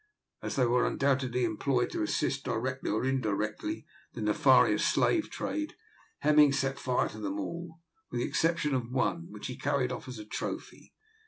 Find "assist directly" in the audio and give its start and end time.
2.01-2.89